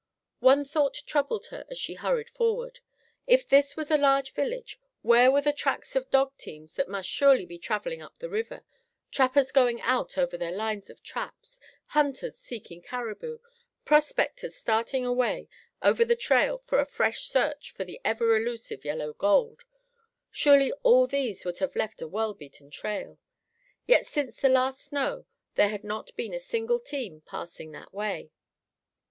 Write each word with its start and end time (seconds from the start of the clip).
One 0.39 0.65
thought 0.65 0.95
troubled 1.05 1.45
her 1.51 1.63
as 1.69 1.77
she 1.77 1.93
hurried 1.93 2.31
forward. 2.31 2.79
If 3.27 3.47
this 3.47 3.77
was 3.77 3.91
a 3.91 3.99
large 3.99 4.31
village, 4.33 4.79
where 5.03 5.29
were 5.29 5.41
the 5.43 5.53
tracks 5.53 5.95
of 5.95 6.09
dog 6.09 6.35
teams 6.39 6.73
that 6.73 6.89
must 6.89 7.07
surely 7.07 7.45
be 7.45 7.59
travelling 7.59 8.01
up 8.01 8.17
the 8.17 8.27
river; 8.27 8.65
trappers 9.11 9.51
going 9.51 9.79
out 9.81 10.17
over 10.17 10.37
their 10.37 10.51
lines 10.53 10.89
of 10.89 11.03
traps; 11.03 11.59
hunters 11.89 12.35
seeking 12.35 12.81
caribou; 12.81 13.37
prospectors 13.85 14.55
starting 14.55 15.05
away 15.05 15.47
over 15.83 16.03
the 16.03 16.15
trail 16.15 16.57
for 16.65 16.79
a 16.79 16.85
fresh 16.87 17.25
search 17.27 17.69
for 17.69 17.83
the 17.83 18.01
ever 18.03 18.35
illusive 18.35 18.83
yellow 18.83 19.13
gold? 19.13 19.65
Surely 20.31 20.71
all 20.81 21.05
these 21.05 21.45
would 21.45 21.59
have 21.59 21.75
left 21.75 22.01
a 22.01 22.07
well 22.07 22.33
beaten 22.33 22.71
trail. 22.71 23.19
Yet 23.85 24.07
since 24.07 24.41
the 24.41 24.49
last 24.49 24.81
snow 24.83 25.27
there 25.53 25.69
had 25.69 25.83
not 25.83 26.09
been 26.15 26.33
a 26.33 26.39
single 26.39 26.79
team 26.79 27.21
passing 27.23 27.71
that 27.73 27.93
way. 27.93 28.31